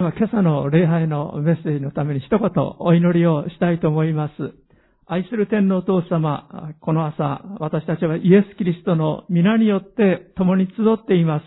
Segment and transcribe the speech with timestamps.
[0.00, 4.32] 今朝の礼拝のメッセージのために一言お祈りをしたいと思います。
[5.06, 11.44] 愛する天皇お父様、この朝、私たちはイエス・キリストの皆によって共に集っています。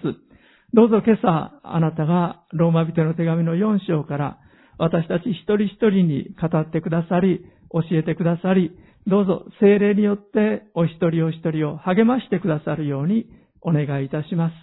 [0.73, 4.37] どうぞ今朝、あなたがローマ人の手紙の4章から
[4.77, 8.71] 私たち一人一人に語ってくださり、教えてくださり、
[9.07, 13.27] どうぞ精霊によってお一人お一人を励ましてくださるように
[13.61, 14.53] お願いいたします。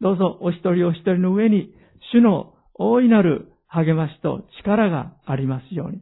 [0.00, 1.72] どうぞお一人お一人の上に
[2.12, 6.00] 主の大いなる励ましと力がありますように。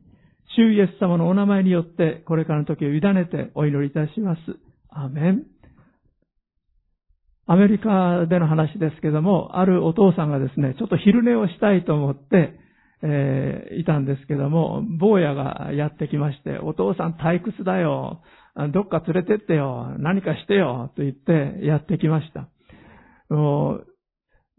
[0.56, 4.40] 主イエス様のお名前によってこれからの時を委ねてお祈りいたします。
[4.88, 5.46] アメン。
[7.48, 12.58] アメリカでの話ですけども、あるお父さんがですね、ちょっと昼寝をしたいと思って、
[13.02, 18.22] えー、いたんですけども、坊やがやってきまして、お父さん退屈だよ。
[18.72, 19.94] どっか連れてってよ。
[19.98, 20.90] 何かしてよ。
[20.96, 22.48] と言ってやってきました。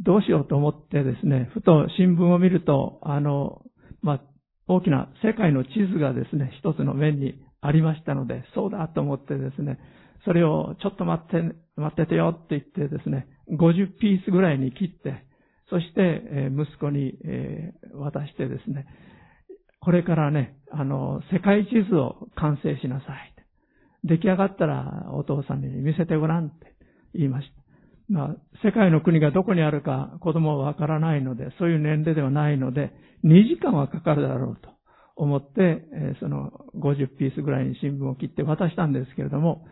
[0.01, 3.63] どうしようと思ってですね、ふと新聞を見ると、あの、
[4.01, 4.21] まあ、
[4.67, 9.79] 大きな世界の地図がですね、一つの面にありましたので、そうだと思ってですね、
[10.25, 15.25] それをちょっと待って、待っててよって言ってですね、50ピースぐらいに切って、
[15.69, 18.85] そして、え息子に、え渡してですね、
[19.81, 23.33] これからね、あの、世界地図を完成しなさい。
[24.03, 26.75] 出来上がったらお父さんに見せてごらんって
[27.13, 27.66] 言いました。
[28.09, 32.91] まあ、世界の国がどこにあるか子供はわからないので、そういう年齢ではないので、
[33.25, 34.69] 2時間はかかるだろうと
[35.15, 35.83] 思って、
[36.19, 39.65] その50ピースぐらいに新聞を切って渡したんですけれども、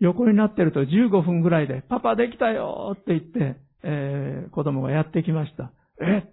[0.00, 5.72] 横になってると15分ぐらいで、パパできたよって言って、えー、子供がやってきました。
[6.02, 6.24] え、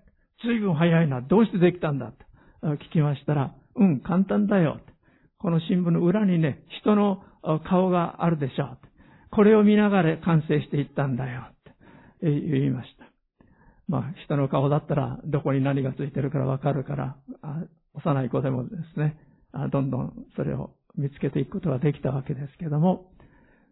[0.45, 1.21] 随分早いな。
[1.21, 2.11] どうしてできたんだ？
[2.11, 2.25] と
[2.67, 4.81] 聞きましたら、うん、簡単だよ。
[5.37, 7.23] この新聞の裏にね、人の
[7.65, 8.77] 顔があるでしょう。
[9.33, 11.41] これを見ながら完成していったんだよ。
[11.49, 11.71] って
[12.21, 13.05] 言いました。
[13.87, 17.17] まあ、人の顔だったらどこに何がついてるからわかるから、
[17.95, 19.17] 幼い子でもですね、
[19.71, 23.11] どんどんそれを見つけていくことができたわけですけども、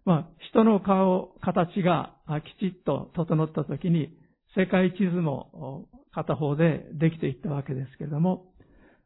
[0.03, 2.15] まあ、人の顔、形が
[2.57, 4.09] きちっと整ったときに、
[4.57, 8.51] 世界地図も片方でできていったわけですけれども、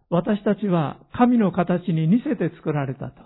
[0.09, 3.21] 私たちは神の形に似せて作られたと、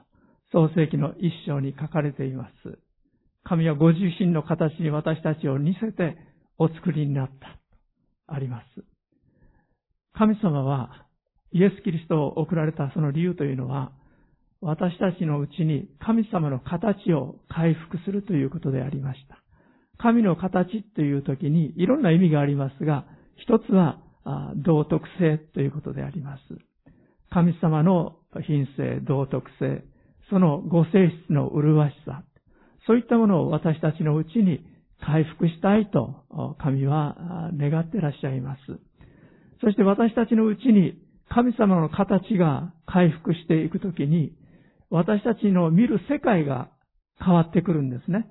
[0.52, 2.80] 創世記の一章に書かれています。
[3.50, 6.18] 神はご自身の形に私たちを似せて
[6.60, 7.60] お作りになったと。
[8.32, 8.66] あります。
[10.14, 11.08] 神様は
[11.52, 13.92] イエス・キリストを送られたその理由というのは、
[14.62, 19.40] 私たちのうちに神様の形を回復するということでありました。
[19.98, 23.06] 神の形という時にいろんな意味がありますが、
[23.36, 24.00] 一つは
[24.58, 26.42] 道徳性ということであります。
[27.32, 29.84] 神様の品性、道徳性、
[30.30, 32.24] そのご性質の麗しさ、
[32.90, 34.66] そういったものを私たちのうちに
[35.00, 36.26] 回復したいと
[36.58, 38.62] 神は願ってらっしゃいます。
[39.62, 41.00] そして私たちのうちに
[41.30, 44.34] 神様の形が回復していくときに
[44.90, 46.72] 私たちの見る世界が
[47.24, 48.26] 変わってくるんですね。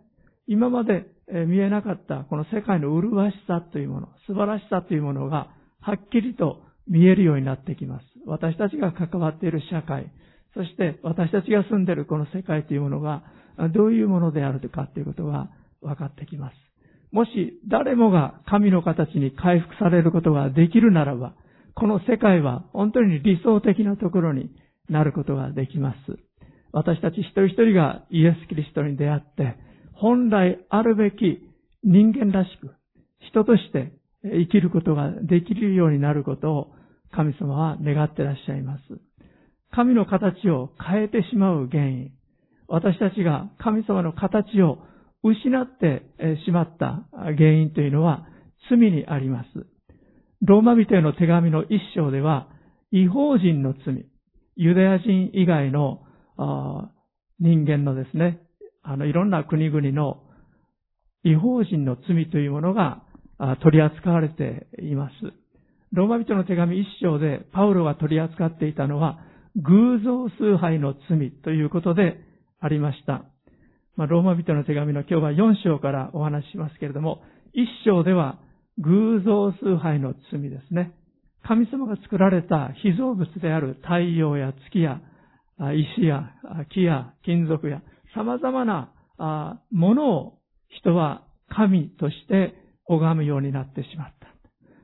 [0.48, 1.06] 今まで
[1.46, 8.04] 見えなかったこの世界の麗しさというもの、素晴らしさというものがはっきりと見えるようになってきます。
[8.26, 10.10] 私たちが関わっている社会、
[10.54, 13.22] そして私たちが住んでいるこの世界というものが
[13.74, 15.50] どういうものであるかということが
[15.82, 16.54] 分かってきます。
[17.10, 21.34] もし誰もが神の形に回復されることができるならば、
[21.74, 24.50] この世界は本当に理想的なところに
[24.88, 25.96] なることができます。
[26.72, 29.56] 私たち一人一人がイエス・キリストに出会って、
[29.94, 31.40] 本来あるべき
[31.82, 32.74] 人間らしく、
[33.30, 33.92] 人として
[34.22, 36.72] 生きることができるようになることを
[37.10, 38.82] 神様は願ってらっしゃいます。
[39.70, 42.10] 神の形を変えてしまう原因、
[42.68, 44.78] 私たちが神様の形を
[45.24, 46.02] 失って
[46.44, 48.26] しまった原因というのは
[48.70, 49.48] 罪にあります。
[50.42, 52.48] ローマ人への手紙の一章では、
[52.92, 54.06] 違法人の罪、
[54.56, 56.02] ユダヤ人以外の
[57.40, 58.40] 人間のですね、
[58.82, 60.22] あの、いろんな国々の
[61.24, 63.02] 違法人の罪というものが
[63.62, 65.14] 取り扱われています。
[65.92, 69.18] ローマ人の手紙一章でパウロが取り扱っていたのは、
[69.56, 72.20] 偶像崇拝の罪ということで
[72.60, 73.24] ありました。
[73.96, 77.22] まあ、ローマ人の手紙の今日は4章からお話ししますけれども、
[77.54, 78.38] 1章では
[78.78, 80.92] 偶像崇拝の罪ですね。
[81.42, 85.00] 神様が作られた被造物である太陽や月や
[85.96, 86.30] 石や
[86.72, 87.82] 木や金属や
[88.14, 88.92] 様々な
[89.72, 90.38] ものを
[90.68, 92.54] 人は神として
[92.86, 94.28] 拝むようになってしまった。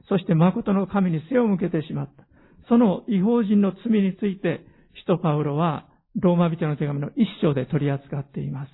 [0.08, 2.24] そして誠の神に背を向けてしまった。
[2.68, 4.64] その違法人の罪について、
[5.00, 8.70] 使徒パウロはローマ人の手紙の一章で取り扱っています。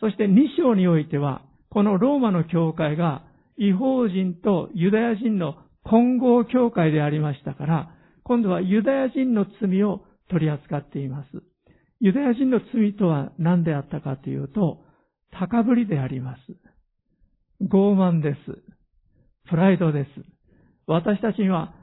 [0.00, 3.24] そして二章においては、このローマの教会が
[3.56, 7.94] 違法人とユダヤ人の混合教会でありましたから、
[8.24, 11.28] 今度はユダヤ人の罪を取り扱っています。
[12.00, 14.84] ユダヤ人の罪とは何であったかというと、
[15.30, 16.40] 高ぶりであります。
[17.68, 18.38] 傲慢です。
[19.48, 20.08] プライドです。
[20.86, 21.74] 私たちには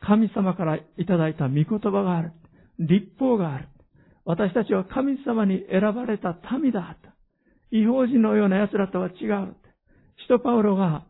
[0.00, 2.32] 神様からいただいた御言葉がある。
[2.78, 3.68] 立法がある。
[4.24, 6.96] 私たちは神様に選ばれた民だ。
[7.70, 9.56] 違法人のような奴らとは違う。
[10.22, 11.06] 使徒パウロが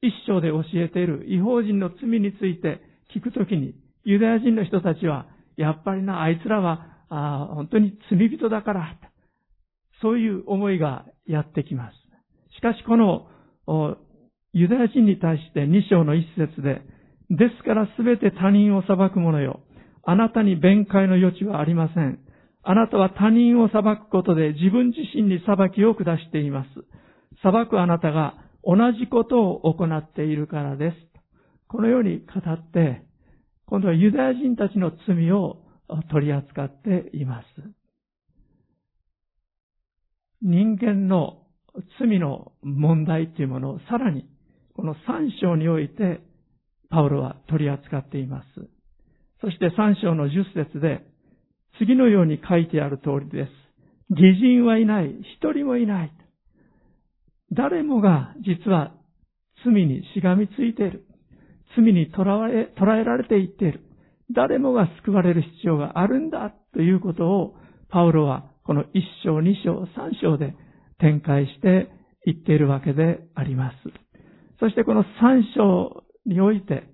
[0.00, 2.80] 一章で教えている違法人の罪について
[3.14, 3.74] 聞くときに、
[4.04, 5.26] ユダヤ人の人たちは、
[5.56, 8.98] やっぱりな、あいつらは、あ本当に罪人だから、
[10.00, 11.94] そういう思いがやってきます。
[12.56, 13.26] しかしこの、
[14.52, 16.82] ユダヤ人に対して2章の一節で、
[17.30, 19.60] ですからすべて他人を裁く者よ。
[20.10, 22.18] あなたに弁解の余地はありません。
[22.62, 26.68] あなたは他人を裁くことで自分自身に裁きを下しています。
[27.42, 28.32] 裁くあなたが
[28.64, 30.96] 同じことを行っているからです。
[31.68, 33.02] このように語って、
[33.66, 35.58] 今度はユダヤ人たちの罪を
[36.10, 37.46] 取り扱っています。
[40.40, 41.42] 人間の
[42.00, 44.24] 罪の問題というものをさらに
[44.74, 46.22] この三章において
[46.88, 48.77] パウロは取り扱っています。
[49.40, 51.04] そして三章の十節で
[51.78, 53.50] 次のように書いてある通りです。
[54.10, 55.14] 偽人はいない。
[55.40, 56.12] 一人もいない。
[57.52, 58.92] 誰もが実は
[59.64, 61.04] 罪にしがみついている。
[61.76, 63.84] 罪に捉え捉えられていっている。
[64.34, 67.54] 誰もが救われる必要があるんだということを
[67.90, 70.54] パウロはこの一章、二章、三章で
[70.98, 71.88] 展開して
[72.26, 73.76] いっているわけであります。
[74.60, 76.84] そしてこの三章において、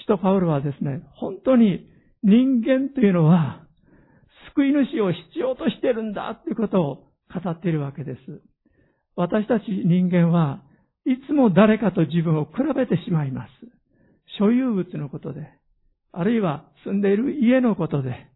[0.00, 1.86] 使徒パウロはですね、本当に
[2.22, 3.62] 人間というのは
[4.54, 6.94] 救い主を必要としてるんだということを
[7.32, 8.18] 語っているわけです。
[9.16, 10.62] 私たち人間は
[11.06, 13.50] いつも誰かと自分を比べてしまいます。
[14.38, 15.48] 所有物のことで、
[16.12, 18.26] あるいは住んでいる家のことで、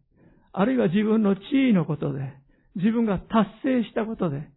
[0.51, 1.41] あるいは自分の地
[1.71, 2.33] 位のことで、
[2.75, 4.47] 自分が達成したことで、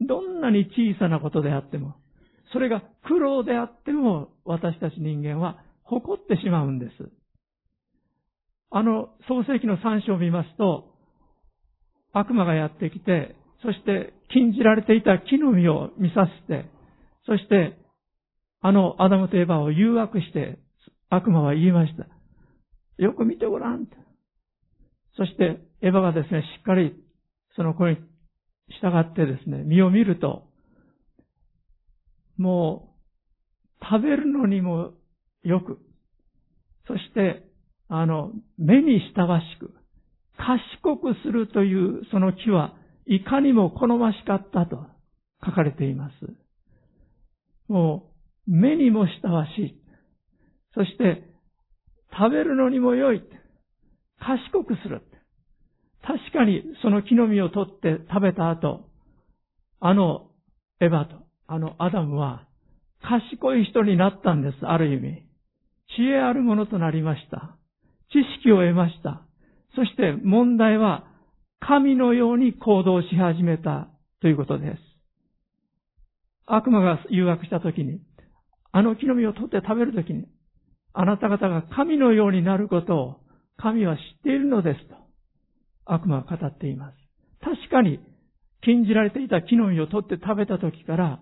[0.00, 1.96] どんなに小さなことであっても、
[2.52, 5.58] それが苦労であっても、私たち人間は
[5.88, 6.92] 誇ってしまうんです。
[8.70, 10.92] あの、創世記の三章を見ますと、
[12.12, 16.66] 悪魔がやってきて、そして禁じられていた木の実を見させて、
[17.26, 17.78] そして、
[18.60, 20.58] あのアダムとエバを誘惑して、
[21.08, 22.06] 悪魔は言いました。
[23.02, 23.86] よく見てごらん。
[25.16, 26.94] そして、エヴァがですね、しっかり
[27.56, 27.98] その声に
[28.80, 30.44] 従ってですね、身を見ると、
[32.36, 32.94] も
[33.80, 34.92] う、食べるのにも
[35.42, 35.78] よく、
[36.86, 37.44] そして、
[37.88, 39.74] あの、目に親しく、
[40.36, 42.74] 賢くするというその木は
[43.06, 44.86] いかにも好ましかったと
[45.44, 46.14] 書かれています。
[47.68, 48.12] も
[48.46, 49.82] う、目にも親しい。
[50.74, 51.24] そして、
[52.16, 53.22] 食べるのにも良い。
[54.20, 55.02] 賢くする。
[56.02, 58.88] 確かにその木の実を取って食べた後、
[59.80, 60.30] あの
[60.80, 62.46] エヴァと、あのアダムは
[63.02, 65.27] 賢い人になったんです、ある意味。
[65.96, 67.56] 知恵あるものとなりました。
[68.10, 69.22] 知識を得ました。
[69.74, 71.04] そして問題は
[71.60, 73.88] 神のように行動し始めた
[74.20, 74.78] ということです。
[76.46, 78.00] 悪魔が誘惑したときに、
[78.72, 80.26] あの木の実を取って食べるときに、
[80.94, 83.16] あなた方が神のようになることを
[83.56, 84.96] 神は知っているのですと
[85.84, 86.96] 悪魔は語っています。
[87.40, 88.00] 確かに
[88.62, 91.20] 禁じられていた木の実を取って食べたときから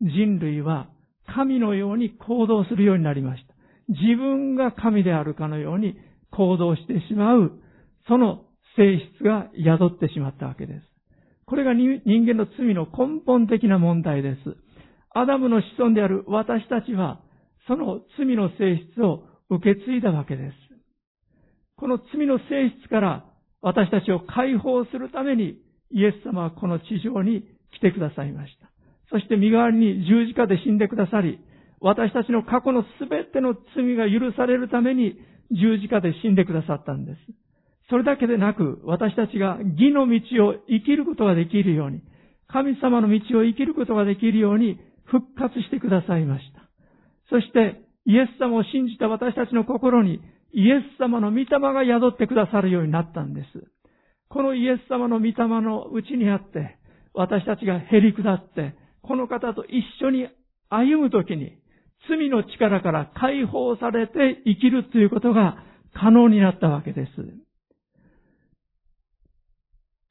[0.00, 0.88] 人類は
[1.26, 3.57] 神のように行動するようになりました。
[3.88, 5.96] 自分が神であるかのように
[6.30, 7.52] 行動してしまう、
[8.06, 8.44] その
[8.76, 10.82] 性質が宿ってしまったわけです。
[11.46, 14.56] これが人間の罪の根本的な問題です。
[15.14, 17.20] アダムの子孫である私たちは、
[17.66, 20.54] その罪の性質を受け継いだわけです。
[21.76, 22.44] この罪の性
[22.82, 23.24] 質から
[23.62, 25.58] 私たちを解放するために
[25.90, 28.70] イエス様はこの地上に来てくださいました。
[29.10, 31.40] そして身代わりに十字架で死んでくださり、
[31.80, 35.18] 私たちの過去のすべての罪が許されるために
[35.50, 37.18] 十字架で死んでくださったんです。
[37.90, 42.02] それだけでなく、私たちが義の道を生きることができるように、
[42.48, 46.68] 神様の道を生きることができるように復活してくださいました。
[47.30, 50.20] そして、イエス様を信じた私たちの心に、
[50.52, 53.70] イエス様の御霊が宿ってくださるようになったんです。
[54.28, 56.76] このイエス様の御霊のうちにあって、
[57.14, 60.28] 私たちが減り下って、この方と一緒に
[60.68, 61.58] 歩むときに、
[62.08, 65.56] 罪の力から解放されて生きるということが
[65.94, 67.10] 可能になったわけです。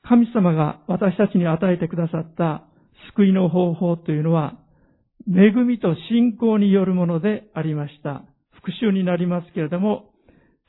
[0.04, 2.64] 神様が私たちに与えてくださった
[3.14, 4.58] 救いの方法というのは、
[5.28, 8.24] 恵みと信仰によるものでありました。
[8.54, 10.12] 復習になりますけれども、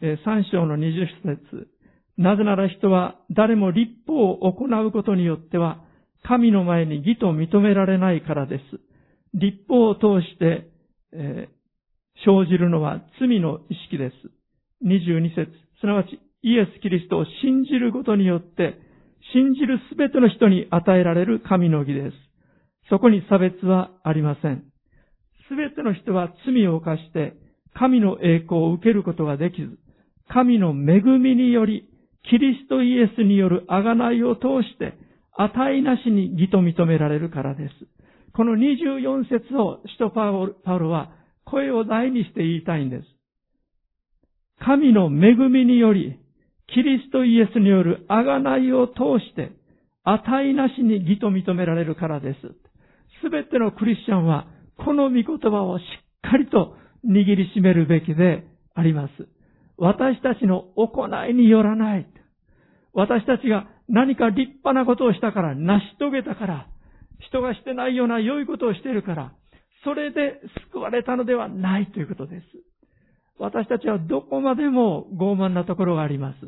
[0.01, 0.17] 3
[0.51, 1.69] 章の20節
[2.17, 5.85] なぜなら人は誰も立法を行うことによっては、
[6.25, 8.63] 神の前に義と認められないからです。
[9.35, 10.69] 立法を通して、
[11.13, 11.59] えー、
[12.25, 14.15] 生じるのは罪の意識です。
[14.85, 15.51] 22節
[15.81, 18.79] すなわちイエス・キリストを信じることによって、
[19.33, 22.17] 信じるすべての人に与えられる神の義です。
[22.89, 24.65] そこに差別はありません。
[25.49, 27.35] すべての人は罪を犯して、
[27.75, 29.79] 神の栄光を受けることができず、
[30.29, 31.89] 神の恵みにより、
[32.31, 34.95] キリストイエスによる贖いを通して、
[35.37, 37.73] 値なしに義と認められるからです。
[38.35, 41.11] この24節を使徒パウロは
[41.45, 43.05] 声を大にして言いたいんです。
[44.61, 46.19] 神の恵みにより、
[46.75, 49.53] キリストイエスによる贖いを通して、
[50.05, 52.41] 値なしに義と認められるからです。
[53.23, 58.45] すべてのクリスチャンは、この御言葉をしっかりと握りしめるべきで
[58.75, 59.13] あります。
[59.77, 62.07] 私たちの行いによらない。
[62.93, 66.67] 私たちが何か立派なことをしたから、成し遂げたから、
[67.21, 69.33] 人がしてないような良いことをしているから、
[69.85, 72.45] それで救われたのではないということです。
[73.39, 76.39] 私たちはどこまでも傲慢なところがあります。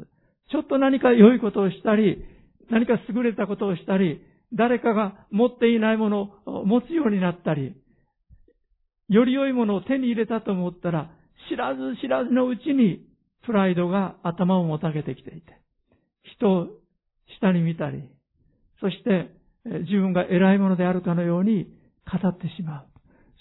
[0.51, 2.25] ちょっと何か良いことをしたり、
[2.71, 4.21] 何か優れたことをしたり、
[4.53, 7.75] 誰かが持っていないものを持つようになったり、
[9.09, 11.11] より良いものを手に入れたと思ったら、
[11.49, 13.07] 知らず知らずのうちに
[13.45, 15.61] プライドが頭をもたげてきていて、
[16.37, 16.67] 人を
[17.39, 18.03] 下に見たり、
[18.81, 19.31] そして
[19.65, 21.67] 自分が偉いものであるかのように
[22.11, 22.87] 語ってしまう。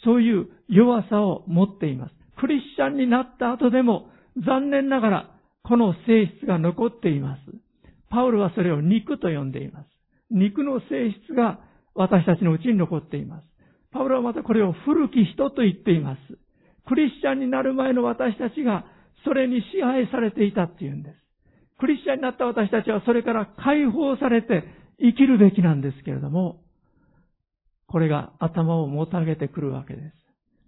[0.03, 2.13] そういう弱さを持っています。
[2.39, 4.09] クリスチャンになった後でも
[4.45, 5.29] 残念ながら
[5.63, 7.41] この性質が残っています。
[8.09, 9.87] パウルはそれを肉と呼んでいます。
[10.31, 11.59] 肉の性質が
[11.95, 13.45] 私たちのうちに残っています。
[13.91, 16.19] パウルはまたこれを古き人と言っています。
[16.87, 18.85] クリスチャンになる前の私たちが
[19.23, 21.15] それに支配されていたっていうんです。
[21.79, 24.63] クリスチャンになった私たちはそれから解放されて
[25.01, 26.61] 生きるべきなんですけれども、
[27.87, 30.13] これが頭をもたげてくるわけです。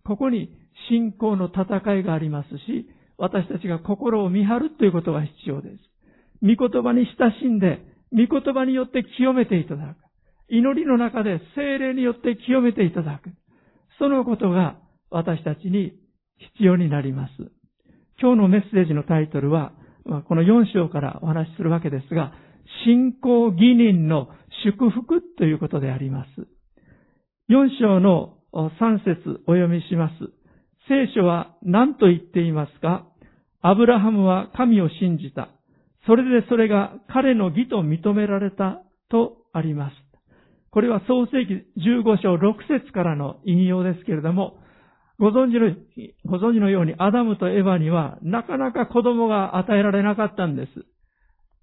[0.03, 0.49] ここに
[0.89, 5.77] 信仰の戦いがありますし、私たちが心を見張るということが必要です。
[6.41, 7.79] 御言葉に親しんで、
[8.11, 9.97] 御言葉によって清めていただく。
[10.49, 13.29] 祈りの中で精霊によって清めていただく。
[13.99, 14.79] そのことが
[15.11, 15.93] 私たちに
[16.55, 17.31] 必要になります。
[18.19, 19.73] 今日のメッセージのタイトルは、
[20.27, 22.33] この4章からお話しするわけですが、
[22.85, 24.29] 信仰義人の
[24.63, 26.29] 祝福ということであります。
[27.49, 30.13] 4章の3節お読みします。
[30.87, 33.07] 聖書は何と言っていますか？
[33.61, 35.49] アブラハムは神を信じた。
[36.07, 39.93] それでそれが彼の義と認められたとあります。
[40.71, 44.57] これは創世記15章6節からの引用ですけれども、
[45.19, 45.75] ご存知の、
[46.25, 50.85] ご存知のようにアダムとエヴァにはなかなか子供が与えられなかったんです。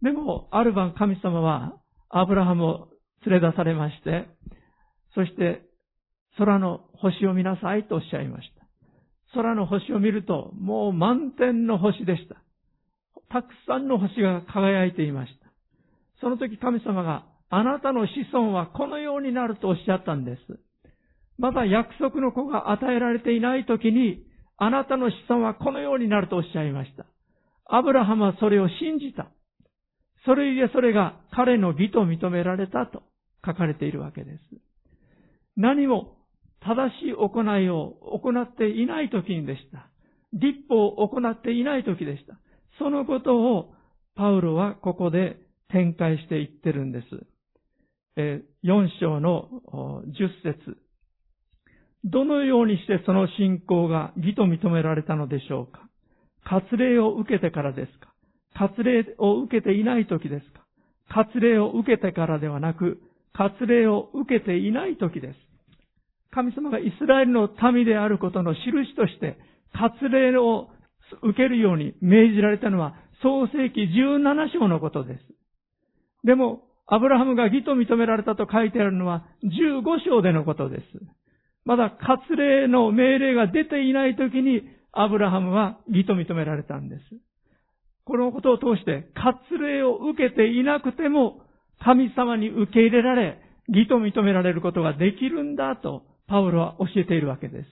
[0.02, 1.78] でも、ある晩神様は
[2.08, 2.88] アブラハムを
[3.26, 4.28] 連れ出されまして、
[5.14, 5.62] そして
[6.36, 8.66] 空の星を見なさいとおっしゃいました。
[9.34, 12.36] 空の星を見ると、もう満天の星でした。
[13.30, 15.48] たくさんの星が輝いていました。
[16.20, 20.40] その時神様が、あなたの子孫はこのようになるとおっしゃったんです。
[21.38, 24.24] まだ約束の子が与えられていない時に、
[24.56, 27.06] あなたの子孫はこのようになるとおっしゃいました。
[27.66, 29.30] アブラハムはそれを信じた。
[30.28, 33.02] それゆえそれが彼の義と認められたと
[33.46, 34.38] 書かれているわけです。
[35.56, 36.18] 何も
[36.60, 39.88] 正しい行いを行っていない時にでした。
[40.34, 42.38] 立法を行っていない時でした。
[42.78, 43.72] そのことを
[44.16, 45.38] パウロはここで
[45.70, 47.06] 展開していってるんです。
[48.18, 50.12] 4章の10
[50.44, 50.76] 節
[52.04, 55.88] どのようにしてその信仰が義と認められたのでしょうか
[56.44, 58.12] 割礼を受けてからですか
[58.58, 60.60] 割礼を受けていない時ですか？
[61.08, 63.00] 割礼を受けてからではなく、
[63.32, 65.36] 割礼を受けていない時です。
[66.30, 69.38] 神様がイスラエルの民であることの印として、
[69.72, 70.68] 割礼を
[71.22, 75.20] 受けるように命じられたのは創世記17章のことです。
[76.24, 80.82] でも、アブラハムが義と認められたと書いてあるのは15章でのことです。
[81.64, 84.62] まだ割礼の命令が出ていない時に
[84.92, 87.02] アブラハムは義と認められたんです。
[88.08, 91.42] このことを通して割礼を受けていなくても
[91.84, 93.38] 神様に受け入れられ、
[93.68, 97.66] 義と認められることができるんだとパウロは教えているわけです。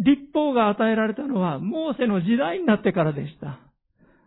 [0.00, 3.60] 立法が与えられたのはモーセの時代になってからでした。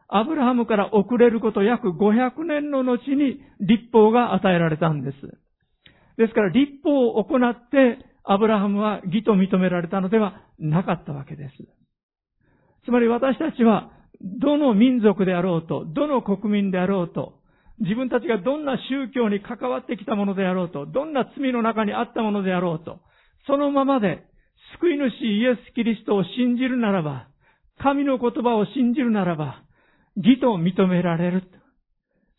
[0.08, 5.18] アブラハムから遅れること約500年の後に立法が与えられたんです。
[6.18, 11.68] ですから立法を行ってアブラハムは義と認められたのではなかったわけです。
[12.86, 17.40] つまり私たちは、どの民族であろうと、どの国民であろうと、
[17.80, 23.00] 自分たちがどんな宗教に関わってきたものであろうと、どんな罪の中にあったものであろうと、
[23.48, 24.26] そのままで
[24.80, 27.28] 救い主イエス・キリストを信じるならば、
[27.82, 29.64] 神の言葉を信じるならば、
[30.18, 31.44] 義と認められる。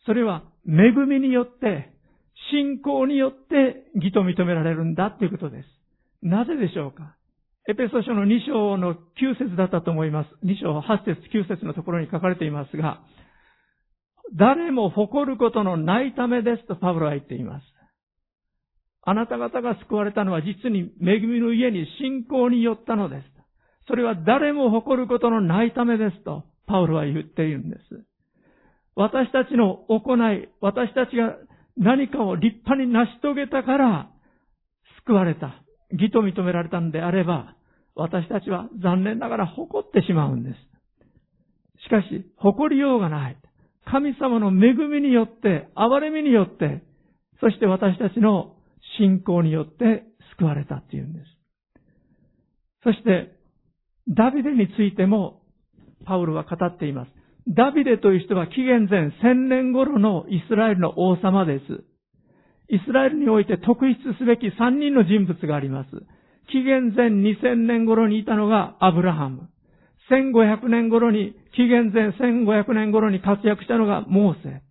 [0.05, 1.91] それは恵みによって、
[2.51, 5.67] 信仰によって義と認められるんだということです。
[6.21, 7.15] なぜでしょうか？
[7.69, 8.97] エペソ書の2章の9
[9.37, 10.29] 節だったと思います。
[10.45, 13.01] 2章8節9節のところに書かれていますが、
[14.35, 17.63] 誰も誇ることのないためですとパブロは言っています。
[19.03, 23.23] あなた方が救われたのは実に恵みの家に信仰によったのです。
[23.87, 27.81] それは誰も誇ることのないためですとパウロは言っているんです。
[28.95, 31.35] 私たちの行い、私たちが
[31.77, 34.09] 何かを立派に成し遂げたから
[35.05, 35.55] 救われた。
[35.93, 37.55] 義と認められたのであれば、
[37.95, 40.55] 私たちは残念ながら誇ってしまうんです。
[41.83, 43.37] しかし、誇りようがない。
[43.85, 46.83] 神様の恵みによって、憐れみによって、
[47.39, 48.55] そして私たちの
[48.99, 50.03] 信仰によって
[50.37, 51.25] 救われたっていうんです。
[52.83, 53.35] そして、
[54.07, 55.41] ダビデについても、
[56.05, 57.11] パウルは語っています。
[57.47, 61.83] ダビデという人は紀元前1000年頃のイスラエルの王様です。
[62.71, 65.89] イスラエルにおいて特筆すべき3人の人物があります。
[66.51, 69.49] 紀元前2000年頃にいたのがアブラハム。
[70.09, 74.61] 1500年頃に、紀元前1500年頃に活躍したのがモーセ。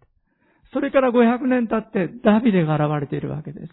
[0.72, 3.72] それから500年経ってダビデが現れているわけです。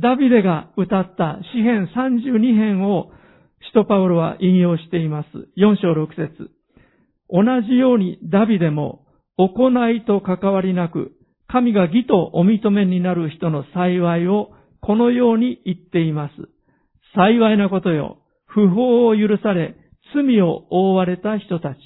[0.00, 3.10] ダビデが歌った詩編32編を
[3.68, 5.28] 使徒パウロは引用しています。
[5.56, 6.50] 4章6節
[7.28, 9.04] 同じようにダビデも
[9.36, 11.12] 行いと関わりなく、
[11.50, 16.34] 神が義とお認めになる人の幸いをこのように言っています。
[17.14, 18.18] 幸いなことよ。
[18.46, 19.76] 不法を許され、
[20.14, 21.78] 罪を覆われた人たち。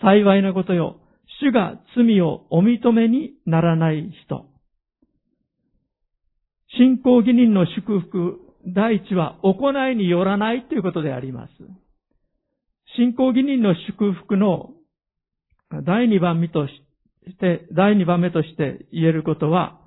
[0.00, 1.00] 幸いなことよ。
[1.40, 4.46] 主が罪をお認めにならない人。
[6.76, 11.50] 信仰義人の祝福、第一は行いによらないということであります。
[12.96, 14.70] 信仰義人の祝福の
[15.84, 16.72] 第二番目とし
[17.28, 19.78] そして、第二番目として言えることは、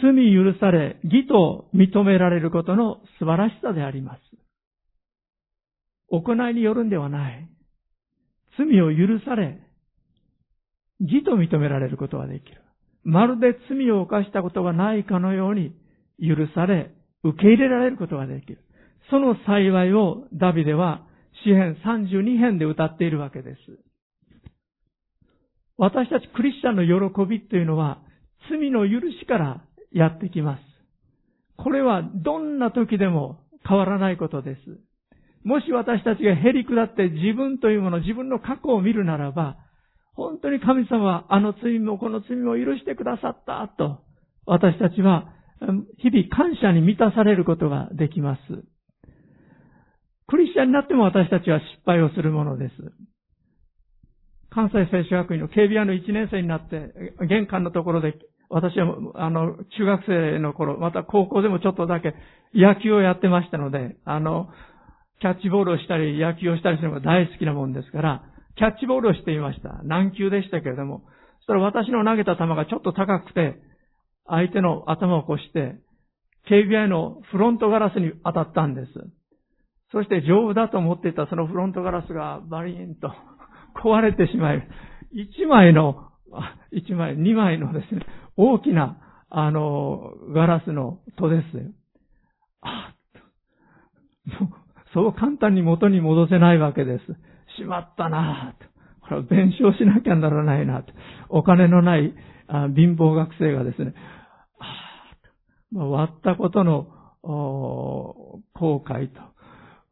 [0.00, 4.20] 罪許され、義と認められることの素晴らしさであります。
[6.08, 7.48] 行いによるんではない。
[8.56, 9.58] 罪を許され、
[11.00, 12.62] 義と認められることができる。
[13.02, 15.72] まるで罪を犯したことがないかのように
[16.20, 18.58] 許され、受け入れられることができる。
[19.10, 21.06] その幸いをダビデは
[21.44, 23.58] 詩編32編で歌っているわけです。
[25.78, 28.00] 私たちクリスチャンの喜びというのは
[28.50, 29.62] 罪の許しから
[29.92, 30.60] やってきます。
[31.56, 34.60] これはどんな時でも変わらないことです。
[35.44, 39.56] もし私たちがへり下って自分というもの、自分の過去を見るならば、
[40.14, 44.00] 本当に神様はあの罪もこの罪も許してくださったと、
[44.46, 45.32] 私たちは
[45.98, 48.40] 日々感謝に満たされることができます。
[50.28, 52.74] クリスチャンになっても私たちは失敗をするものです。
[54.56, 56.94] 関西聖書学院の警備屋の1年生になって、
[57.28, 58.14] 玄関のところで、
[58.48, 62.14] 私は、あの、中学生の頃、また高校でもちょっとだけ
[62.54, 64.48] 野球をやってましたので、あの、
[65.20, 68.22] キャッチボールをしたり、野球をしたりするのが大好きなもんですから、
[68.56, 69.82] キャッチボールをしていました。
[69.84, 71.02] 難球でしたけれども、
[71.40, 73.56] そしたら私の投げた球がちょっと高くて、
[74.26, 75.76] 相手の頭を越して、
[76.48, 78.92] 警備屋のフロントガラスに当たったんです。
[79.92, 83.12] そして丈夫だと思っていたそのフロントガラスがバリーンと
[83.82, 84.68] 壊れてしまい、
[85.14, 86.10] 1枚の、
[86.72, 88.02] 1枚、2枚のですね、
[88.36, 88.98] 大きな、
[89.30, 91.62] あの、ガラスの戸ですよ。
[92.62, 92.92] あ
[94.92, 97.04] そう簡単に元に戻せないわけです。
[97.58, 98.70] しまったなぁと。
[99.02, 100.92] これは弁償しなきゃならないなと。
[101.28, 102.14] お金のない
[102.48, 103.94] あ貧乏学生がですね、
[105.70, 106.86] まあ、割ったことの
[107.22, 108.42] 後
[108.86, 109.20] 悔と、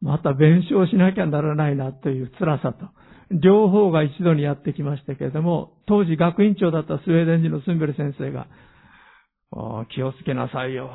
[0.01, 2.87] また弁償しなきゃならないなという辛さと、
[3.31, 8.47] 両方が一度にやってきましたけれども、当時学院長だったスウェーデン人のスンベル先生が、
[9.93, 10.91] 気をつけなさいよ。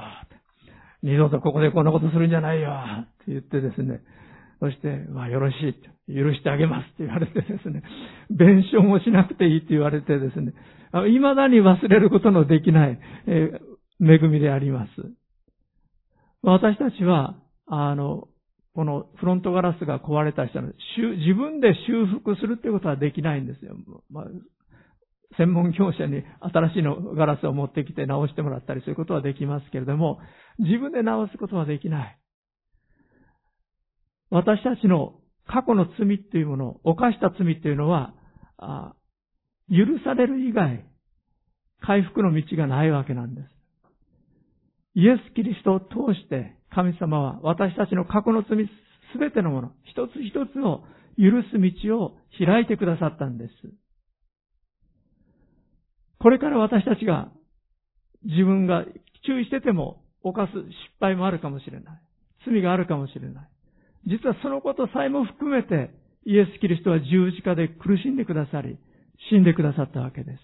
[1.03, 2.71] 二度とここでこんなことするんじゃないよ。
[3.03, 4.01] って言ってですね、
[4.61, 5.75] そして、まあよろしい。
[6.13, 7.83] 許してあげますって言われてですね、
[8.31, 10.53] 弁償もしなくていいって言われてですね、
[10.93, 14.91] 未だに忘れることのできない、えー、恵みであります。
[16.43, 18.27] 私たちは、あの、
[18.81, 23.77] このフロントガラスが壊れた人の自分で修復するっていうことはできないんですよ。
[24.11, 24.25] まあ、
[25.37, 30.19] 専門業者に新しいのガラスを持ってきて直してもらったりそういうことはできますけれども、
[30.61, 32.19] 自分で直すことはできない。
[34.31, 35.17] 私たちの
[35.47, 38.15] 過去の罪っていうもの、犯した罪っていうのは、
[39.69, 40.87] 許される以外、
[41.83, 43.60] 回復の道がないわけなんです。
[44.95, 48.69] イエス・キリストを通して神様は私たちの過去の罪
[49.13, 50.85] すべてのもの、一つ一つを
[51.19, 53.53] 許す道を開いてくださったんです。
[56.19, 57.31] これから私たちが
[58.25, 58.85] 自分が
[59.27, 60.65] 注意してても犯す失
[61.01, 62.01] 敗もあるかもしれない。
[62.47, 63.49] 罪があるかもしれない。
[64.07, 65.91] 実はそのことさえも含めて
[66.25, 68.79] イエス・キリストは十字架で苦しんでくださり、
[69.31, 70.39] 死んでくださったわけです。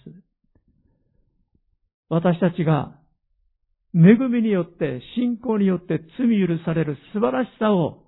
[2.09, 2.99] 私たちが
[3.97, 8.05] 恵みによって、信仰によって罪許される素晴らしさを、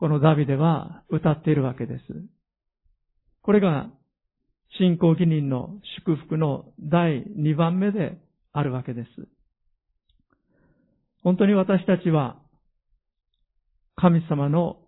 [0.00, 2.02] このダビデは歌っているわけです。
[3.42, 3.90] これが、
[4.78, 8.18] 信仰義人の祝福の第2番目で
[8.52, 9.08] あるわけです。
[11.22, 12.38] 本当に私たちは、
[13.96, 14.78] 神様の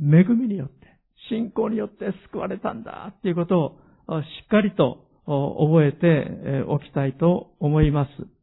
[0.00, 8.37] 恵みによって、信仰によって救われたんだっていうことをしっかりと覚えておきたいと思います。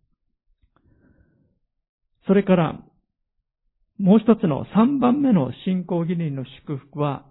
[2.28, 2.80] それから、
[4.00, 7.26] もう一つの三番目の信仰義人の祝福は、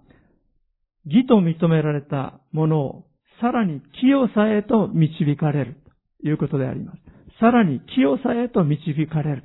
[1.06, 3.04] 義と認められたものを
[3.40, 5.76] さらに清さへと導かれる
[6.22, 6.98] ということであります。
[7.40, 9.44] さらに清さへと導かれる。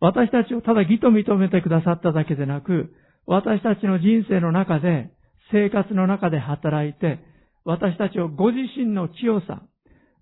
[0.00, 2.92] 私たちをただ義と認めてくださっただけでなく、
[3.26, 5.10] 私たちの人生の中で、
[5.50, 7.20] 生活の中で働いて、
[7.64, 9.62] 私たちをご自身の清さ、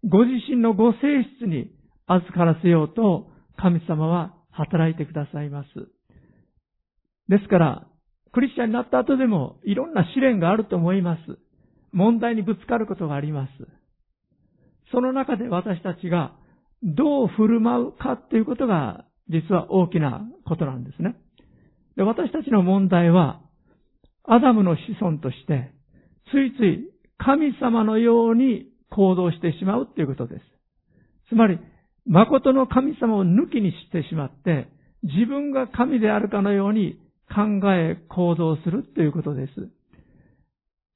[0.08, 0.98] ご自身のご性
[1.38, 1.70] 質に
[2.06, 5.68] 預からせようと神様は働いてくださいます。
[7.28, 7.86] ですから、
[8.32, 11.38] クリスチャンになった後でもいろんな試練があると思います。
[11.92, 13.50] 問題にぶつかることがあります。
[14.92, 16.34] その中で私たちが
[16.82, 21.16] どう振る舞うかっていうことが実は大きなことなんですね。
[21.96, 23.40] で私たちの問題は、
[24.24, 25.72] アダムの子孫として、
[26.30, 30.42] ついつい神様のように行動してしまうっていうことです。
[31.30, 31.58] つまり、
[32.06, 34.68] 誠の神様を抜きにしてしまって、
[35.02, 39.52] 自分が神であるかのように考え行動するということです。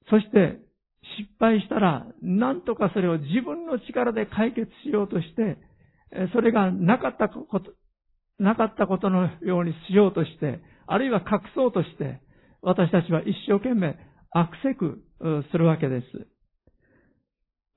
[0.09, 0.61] そして、
[1.19, 5.59] 失敗したら、なんとかそれを自分の力で解決しようとして、
[6.33, 7.73] それがなかったこと、
[8.39, 12.21] なかったことのようにしようとして、あるいは隠そうとして、
[12.63, 13.97] 私たちは一生懸命
[14.31, 15.03] 悪せく
[15.51, 16.27] するわけです。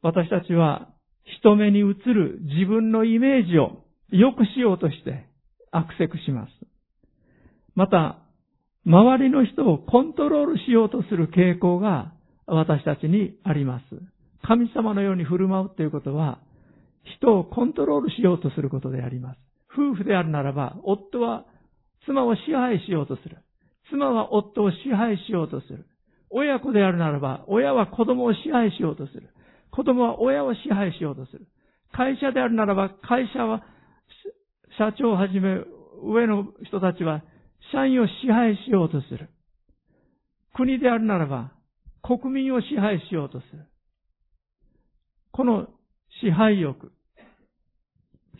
[0.01, 0.92] 私たちは
[1.39, 5.25] 人目に映る自分のイメージを良くしようとして
[5.71, 6.51] 悪せくします。
[7.75, 8.19] また、
[8.85, 12.13] 周りの人をコントロールしようとする傾向が
[12.45, 13.83] 私たちにあります。
[14.45, 16.39] 神様のように振る舞うということは、
[17.17, 19.39] 人をコントロールしようとすることであります。
[19.73, 21.45] 夫婦であるならば、夫は
[22.05, 23.37] 妻を支配しようとする。
[23.89, 25.85] 妻は夫を支配しようとする。
[26.29, 29.29] 親子であるならば、親は子供を支配しようとする。
[29.73, 31.47] 子供は親を支配しようとする。
[31.93, 33.63] 会社であるならば、会社は、
[34.77, 35.57] 社長をはじめ、
[36.03, 37.23] 上の人たちは、
[37.71, 39.29] 社員を支配しようとする。
[40.53, 41.53] 国であるならば、
[42.03, 43.65] 国民を支配しようとする。
[45.31, 45.67] この
[46.21, 46.91] 支配欲、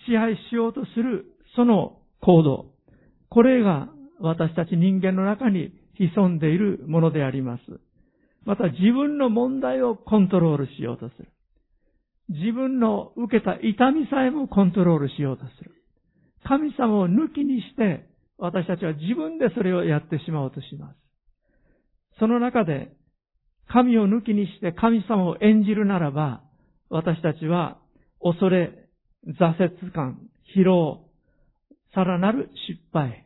[0.06, 2.74] 支配しようとするその行動、
[3.30, 7.64] これが私たち人間の中に潜んでいるものであります。
[8.46, 11.30] また自分の問題をコントロールしようとする。
[12.30, 15.72] 自分の受けた痛みさえもコントロールしようとする。
[16.44, 20.98] 神様を抜きにして、私たちは自分でそれをやってしまおうとします。
[22.20, 22.92] その中で、
[23.68, 26.42] 神を抜きにして神様を演じるならば、
[26.90, 27.78] 私たちは
[28.22, 28.90] 恐れ、
[29.40, 30.20] 挫折感、
[30.56, 31.06] 疲労、
[31.94, 33.26] さらなる失敗、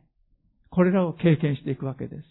[0.69, 2.23] これらを経験していくわけです。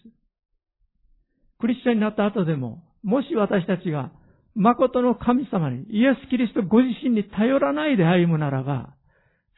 [1.59, 4.11] クリスチャンになった後でも、もし私たちが
[4.55, 8.95] 誠の神様に、イエス・キリストご自身に頼らないで歩むならば、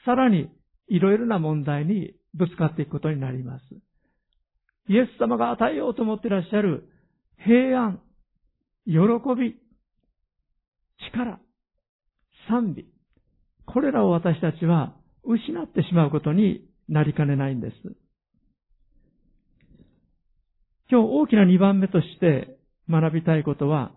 [0.05, 0.49] さらに
[0.87, 3.63] いろいろな問題にぶつかっていくことになります。
[4.89, 6.89] イエス様が与えようと思っていらっしゃる
[7.37, 8.01] 平安、
[8.85, 8.93] 喜
[9.39, 9.55] び、
[11.13, 11.39] 力、
[12.49, 12.85] 賛美、
[13.65, 17.75] これらを私たちは失ってしまうことになりかねないんです。
[20.91, 22.57] 今日大きな2番目として
[22.89, 23.91] 学びたいことは、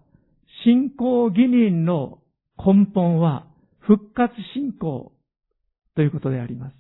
[0.65, 2.19] 信仰義人の
[2.59, 3.47] 根本は
[3.81, 5.13] 復活信仰
[5.97, 6.75] ということであります。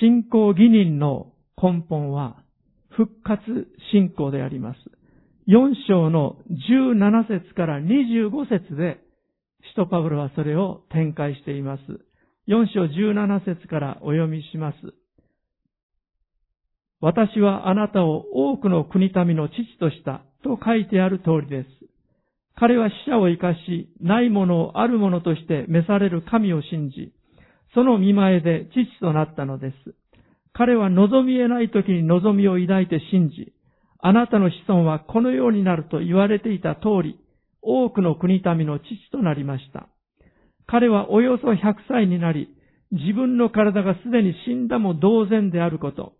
[0.00, 1.32] 信仰義人の
[1.62, 2.42] 根本は
[2.88, 3.42] 復活
[3.92, 4.78] 信仰であります。
[5.46, 6.38] 4章の
[6.70, 9.00] 17節から25節で、
[9.72, 11.82] 使徒パブロはそれを展開しています。
[12.48, 14.78] 4章17節からお読みします。
[17.00, 21.68] 私はあなたを多くの国民の父としたと書いてある通りです。
[22.56, 27.12] 彼は死者を生かし、ないものをあるものとして召される神を信じ、
[27.74, 29.94] その見前で父となったのです。
[30.52, 33.54] 彼は望み得ない時に望みを抱いて信じ、
[34.02, 37.18] あなたの子孫はこのようになると言われていた通り、
[37.62, 39.88] 多くの国民の父となりました。
[40.66, 41.56] 彼はおよそ100
[41.88, 42.48] 歳になり、
[42.92, 46.14] 自分の体がすでに死んだも同然であること、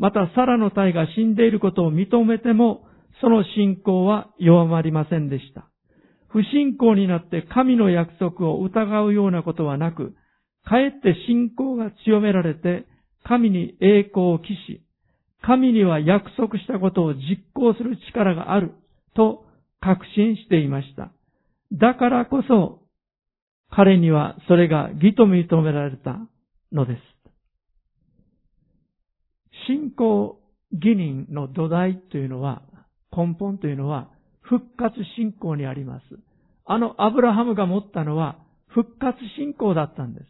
[0.00, 2.86] またサラの体が死んでいることを認めても、
[3.20, 5.68] その信仰は弱まりませんでした。
[6.28, 10.14] 不信仰になって神の約束を疑うようなことはなく、
[10.64, 12.86] かえって信仰が強められて、
[13.24, 14.82] 神に栄光を期し、
[15.42, 18.72] 神には約束したことを実行する力がある
[19.14, 19.44] と
[19.80, 21.12] 確信していました。
[21.72, 22.80] だからこそ、
[23.70, 26.18] 彼にはそれが義と認められた
[26.72, 27.09] のです。
[29.66, 30.38] 信仰
[30.72, 32.62] 義人の土台というのは、
[33.16, 34.08] 根本というのは、
[34.40, 36.02] 復活信仰にあります。
[36.64, 40.26] あのアブラハムが持ったのは、復活信仰だったんです。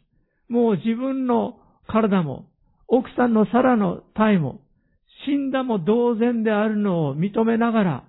[0.48, 2.46] もう自分の体も、
[2.88, 4.60] 奥さんのサラの体も、
[5.26, 8.04] 死んだも同然であるのを認めながら、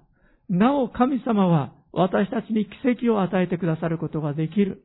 [0.50, 4.84] なお神様は私たちに奇跡を与えてくださることができる。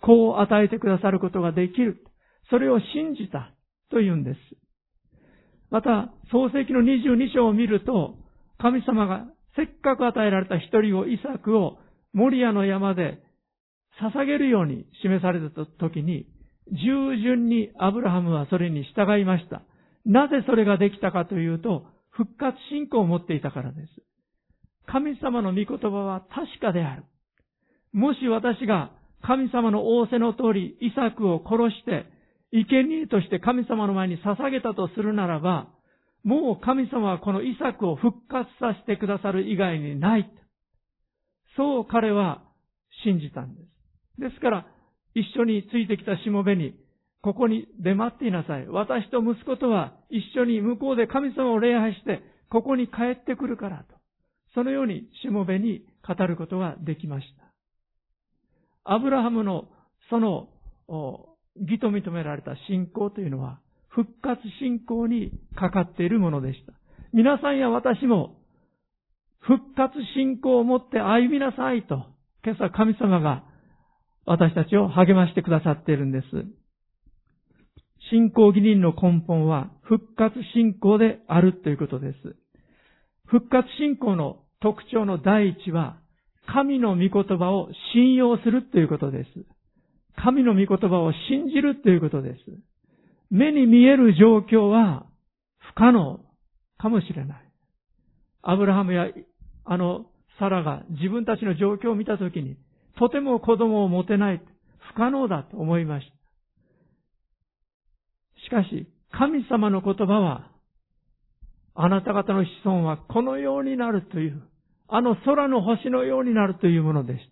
[0.00, 2.04] 子を与えてくださることができる。
[2.50, 3.52] それを信じた
[3.90, 4.38] というんです。
[5.72, 8.16] また、創世記の22章を見ると、
[8.58, 9.24] 神様が
[9.56, 11.78] せっかく与えられた一人を、イサクを、
[12.12, 13.22] モリアの山で
[13.98, 16.26] 捧げるように示された時に、
[16.68, 19.62] 従順にアブラハムはそれに従いました。
[20.04, 23.88] なぜそれができたかというと、復活信仰を持っていたからです。
[24.86, 27.04] 神様の御言葉は確かである。
[27.94, 32.04] もし私が神様の仰せの通り、イサクを殺して、
[32.52, 35.14] 生贄として神様の前に捧げたとする。
[35.14, 35.68] ならば、
[36.22, 40.30] もう神様はこのイサクを復活させてくださる以外にない。
[41.56, 42.42] そう彼は
[43.04, 44.20] 信じたんです。
[44.20, 44.66] ですから、
[45.14, 46.74] 一緒についてきたしもべに、
[47.22, 48.66] ここに出待っていなさい。
[48.66, 53.56] 私と息子とは一緒に向こうで神様を礼拝して、ここに帰ってくる。
[53.56, 53.94] からと。
[54.54, 56.36] そのようにしもべに語る。
[56.36, 57.26] ことができまし
[58.84, 58.92] た。
[58.94, 59.68] アブラハムの
[60.10, 60.48] その
[61.60, 66.72] 義と認められた信仰というのは、復活信仰にかかっているものでした。
[67.12, 68.36] 皆さんや私も、
[69.40, 72.06] 復活信仰を持って歩みなさいと、
[72.44, 73.44] 今朝神様が
[74.24, 76.26] 私たちを励ましてくださっているんです。
[78.10, 82.36] 信仰義人の根本は復活信仰であるということです。
[83.26, 85.98] 復活信仰の特徴の第一は、
[86.46, 89.30] 神の御言葉を信用するということです。
[90.16, 92.38] 神の御言葉を信じるということです。
[93.30, 95.06] 目に見える状況は
[95.58, 96.20] 不可能
[96.78, 97.52] かもしれない。
[98.42, 99.06] アブラハムや
[99.64, 100.06] あの
[100.38, 102.56] サラが自分たちの状況を見たときに、
[102.98, 104.42] とても子供を持てない、
[104.92, 106.12] 不可能だと思いました。
[108.44, 110.50] しかし、神様の言葉は、
[111.74, 114.42] あなた方の子孫はこのようになるという、
[114.88, 117.31] あの空の星のようになるというものでした。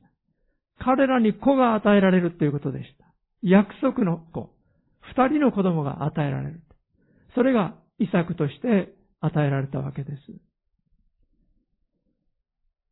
[0.81, 3.05] 彼らに子が与えられるということでした。
[3.43, 4.51] 約束の子。
[5.15, 6.63] 二人の子供が与えられる。
[7.35, 10.17] それがイサクとして与えられたわけです。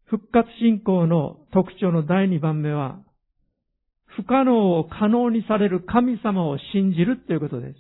[0.05, 2.99] 復活信仰の特徴の第二番目は、
[4.07, 7.75] 不可能を可能にされる神様を信じるということです。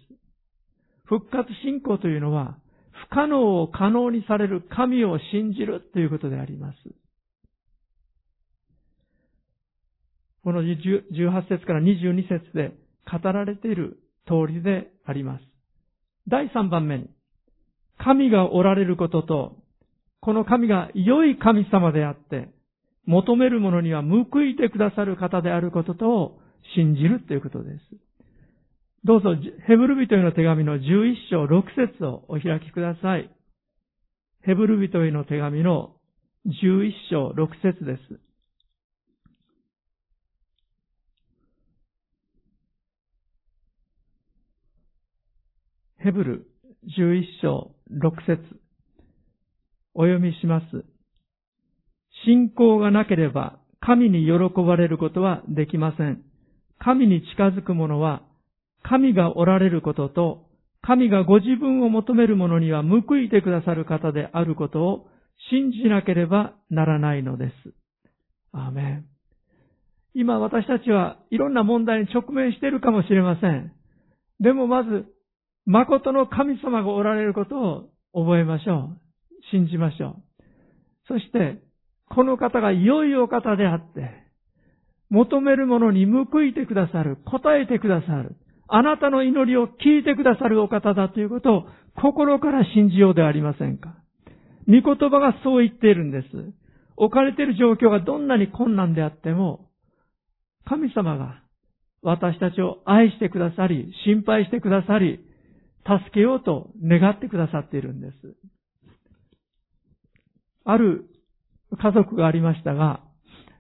[1.05, 2.59] 復活信仰というのは、
[2.93, 6.77] 不可能を可能にされる神を信じるということであります。
[10.45, 12.73] この18節から22節で
[13.11, 15.45] 語られている通りであります。
[16.29, 17.11] 第3番目に、
[17.99, 19.57] 神がおられることと、
[20.21, 22.49] この神が良い神様であって、
[23.07, 26.41] 求める者には報いてくださる方であることとを
[26.77, 27.79] 信じるということです。
[29.05, 29.31] どうぞ、
[29.67, 33.31] ヘブル人への手紙の11章6節をお開きください。
[34.43, 35.97] ヘブル人への手紙の
[36.47, 38.28] 11章6節です。
[46.01, 46.47] ヘブル
[46.97, 48.41] 11章6節
[49.95, 50.85] お読みします。
[52.25, 56.23] 信仰がなければ神に喜ばれることはできません。
[56.79, 58.23] 神に近づく者は
[58.85, 60.47] 神がおられることと
[60.83, 65.09] 神がご自分を求める者には報いてくださる方であることを
[65.51, 67.53] 信じなければならないのです。
[68.53, 69.05] アーメン。
[70.15, 73.73] 今私たちはいろんな問題に直面しているかもしれません。
[74.39, 75.07] でもまず
[75.69, 79.01] 誠の神様がおられることを覚えましょう。
[79.51, 80.23] 信じましょう。
[81.09, 81.59] そして、
[82.09, 84.11] この方が良いお方であって、
[85.11, 91.67] 求めるものに報いてくださる、答えてくださる、あなたの祈りを聞いてくださるお方だということを
[92.01, 93.95] 心から信じようではありませんか。
[94.67, 96.29] 御言葉がそう言っているんです。
[96.97, 99.69] 置かれている状況がどんなに困難であっても、
[100.65, 101.43] 神様が
[102.01, 105.28] 私たちを愛してくださり、心配してくださり、
[105.87, 108.15] 助けようと願ってくださっているんです。
[110.65, 111.07] ある
[111.81, 113.03] 家族がありましたが、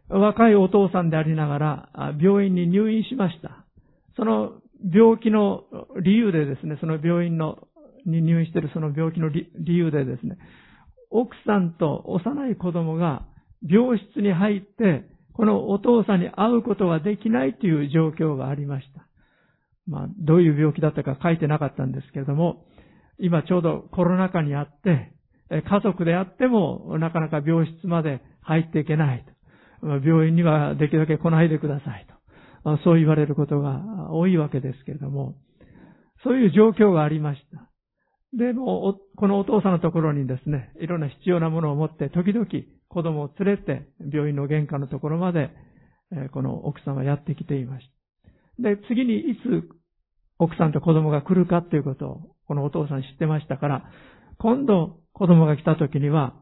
[0.08, 1.88] 若いお父さんでありながら
[2.20, 3.64] 病院に入院しました。
[4.16, 5.64] その病気の
[6.02, 7.58] 理由でですね、その病院の
[8.06, 10.38] に入院しているその病気の理由でですね、
[11.10, 13.26] 奥さんと幼い子供が
[13.66, 15.04] 病室に入って、
[15.34, 19.07] このお父さんに会うことができないという状況がありました。
[19.88, 22.64] まあ、どういう病気だったか書いてなかったんですけれども、
[23.18, 25.12] 今ちょうどコロナ禍にあって、
[25.50, 29.96] 家族であってもなかなか病室まで入っていけないと。
[30.04, 32.06] 病院にはできるだけ来ないでください
[32.64, 32.78] と。
[32.84, 35.36] そう言われることが多いわけですけれども、
[36.22, 37.70] そういう状況がありました。
[38.36, 42.46] でも、このお父さんのところにですね、いろんな必要なものを持って、時々
[42.88, 45.50] 子供を連れて、病院の玄関のところまで、
[46.32, 47.86] この奥さんはやってきていまし
[48.58, 48.62] た。
[48.62, 49.68] で、次にいつ
[50.38, 53.90] 奥さんと子供が来るかっていうことを、このお父さん知ってましたから、
[54.38, 56.34] 今度子供が来た時には、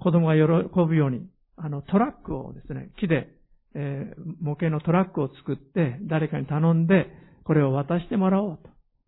[0.00, 0.42] 子供が喜
[0.86, 3.28] ぶように、あの、トラックをですね、木で、
[3.74, 7.06] えー、模型のトラックを作って、誰かに頼んで、
[7.44, 8.58] これを渡してもらおう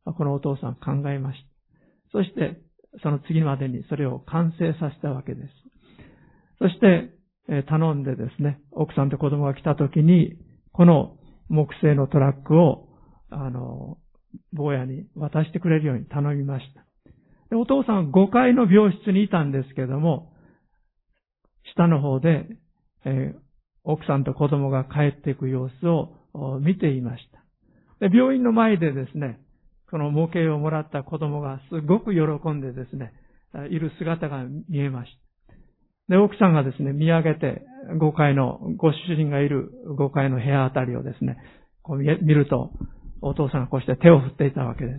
[0.04, 1.40] と、このお父さん考えまし
[2.12, 2.18] た。
[2.18, 2.60] そして、
[3.02, 5.48] その次までにそれを完成させたわけです。
[6.58, 7.10] そして、
[7.48, 10.36] え頼んでですね、奥さんと子供が来た時に、
[10.72, 11.16] この
[11.48, 12.88] 木製のトラックを、
[13.30, 13.98] あの、
[14.52, 16.84] 坊やに渡してくれるように頼みました。
[17.50, 20.32] でお父さんは5階の病室にいたんですけども、
[21.74, 22.46] 下の方で、
[23.04, 23.38] えー、
[23.84, 27.24] 奥さんと子供が帰っていく様子を見ていまし
[28.00, 28.08] た。
[28.08, 29.38] で病院の前でですね、
[29.90, 33.12] この模型をもらった子供がすごく喜んでですね、
[33.70, 35.22] いる姿が見えました。
[36.08, 37.62] で、奥さんがですね、見上げて
[38.00, 41.36] 5階の、ご主人がいる5階の部屋あたりをですね、
[41.82, 42.70] こう見ると、
[43.22, 44.92] お父さんがこうして手を振っていたわけで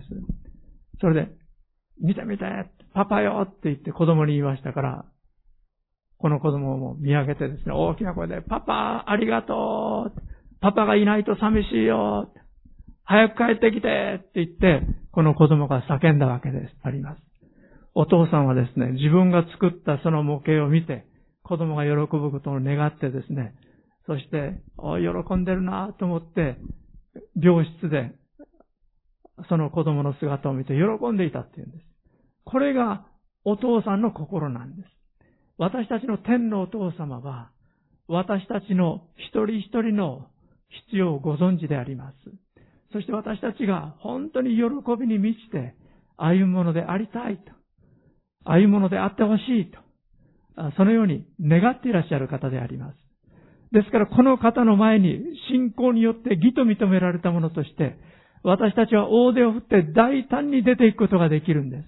[1.00, 1.30] それで、
[2.00, 2.44] 見て見て
[2.92, 5.04] パパよって言って子供に言いましたから、
[6.18, 10.22] この子供も見上げてですね、大きな声で、パパ、ありがとう
[10.60, 12.32] パパがいないと寂しいよ
[13.04, 16.74] 早く帰ってきてって言って、この子供が叫んだわけです。
[16.82, 17.22] あります。
[17.94, 21.04] お父さんはですね、自分が作ったその模型を見て、
[21.42, 23.54] 子供が喜ぶことを願ってですね、
[24.06, 26.56] そして、お喜んでるなと思って、
[27.40, 28.12] 病室で、
[29.48, 31.84] その子供の姿を見て喜んでいたっていうんです。
[32.44, 33.06] これが
[33.44, 34.88] お父さんの心なんです。
[35.58, 37.50] 私たちの天のお父様は、
[38.08, 40.26] 私たちの一人一人の
[40.86, 42.16] 必要をご存知であります。
[42.92, 44.62] そして私たちが本当に喜
[45.00, 45.74] びに満ちて
[46.16, 47.52] 歩むものでありたいと。
[48.44, 49.78] 歩むものであってほしいと。
[50.76, 53.03] そのように願っていらっしゃる方であります。
[53.74, 55.18] ですからこの方の前に
[55.50, 57.98] 信仰によって義と認められたものとして、
[58.44, 61.82] 私たちは大手を振って大胆に出ていくことができるんです。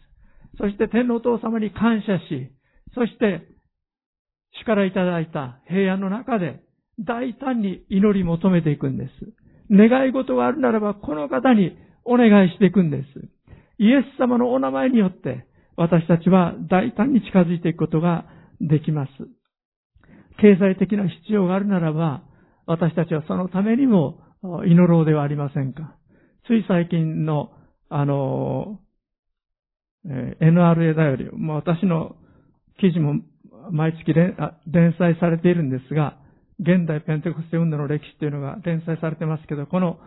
[0.58, 2.50] そして天のお父様に感謝し、
[2.94, 3.46] そして
[4.62, 6.60] 主からいただいた平安の中で
[6.98, 9.10] 大胆に祈り求めていくんです。
[9.70, 13.04] 願い事があるならばこの方にお願いしていくんです。
[13.78, 15.46] イエス様のお名前によって
[15.76, 18.24] 私たちは大胆に近づいていくことが
[18.60, 19.10] できます。
[20.40, 22.22] 経済的な必要があるならば、
[22.66, 24.18] 私たちはそのためにも
[24.66, 25.96] 祈ろうではありませんか。
[26.46, 27.50] つい最近の、
[27.88, 28.80] あの、
[30.08, 32.16] え NRA だより、もう私の
[32.78, 33.20] 記事も
[33.70, 34.36] 毎月連
[34.98, 36.18] 載されているんですが、
[36.60, 39.98] 現代ペンテコステ運動の歴史というのが連載されてますけど、この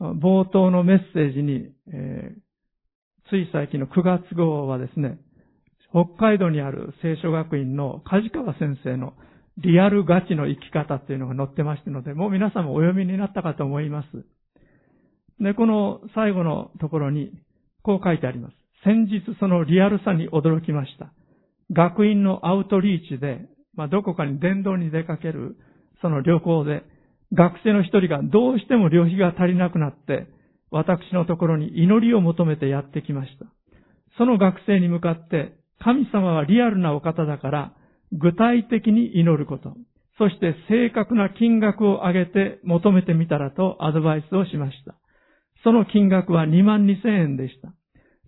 [0.00, 5.18] 冒頭のメッセージに、えー、つい最近の9月号はですね、
[5.90, 9.14] 北海道にある聖書学院の梶川先生の
[9.58, 14.24] リアルガチの生き方っていうのが載ってましたので、もう皆さんもお読みになったかと思います。
[15.42, 17.32] で、この最後のところに、
[17.82, 18.54] こう書いてあります。
[18.84, 21.12] 先日そのリアルさに驚きました。
[21.72, 25.56] 学院のアウトリーチで、まあ、どこかに伝道に出かける、
[26.02, 26.84] その旅行で、
[27.32, 30.28] 学生の一人がどうしても旅費が足りなくなって、
[30.70, 33.46] 私のところに祈りを求めてやってきました。
[34.16, 37.72] その学生に向かって、神様はリアルなお方だから、
[38.12, 39.74] 具体的に祈ること、
[40.18, 44.96] そして正確な金額を上げて求めてみたらとアドバイスをしました。
[45.64, 47.72] その金額は2万2千円でした。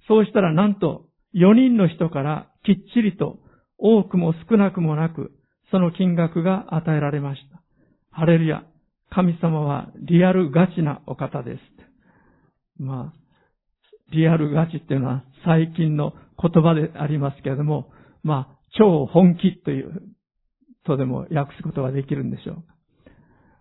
[0.09, 3.39] そうしたらなんと4人の人からきっちりと
[3.79, 5.33] 多くも少なくもなく、
[5.71, 7.63] その金額が与えられました。
[8.11, 8.65] ハレルヤ。
[9.13, 11.61] 神様はリアルガチなお方です。
[12.79, 13.21] まあ、
[14.13, 17.91] リアルガチっていうのは最近の言葉でありますけれども、
[18.23, 20.03] まあ、超本気という
[20.85, 22.65] とでも訳すことができるんでしょう。